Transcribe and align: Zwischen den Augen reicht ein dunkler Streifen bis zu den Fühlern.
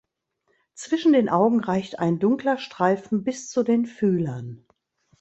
Zwischen 0.73 1.13
den 1.13 1.29
Augen 1.29 1.59
reicht 1.63 1.99
ein 1.99 2.17
dunkler 2.17 2.57
Streifen 2.57 3.23
bis 3.23 3.49
zu 3.51 3.61
den 3.61 3.85
Fühlern. 3.85 4.65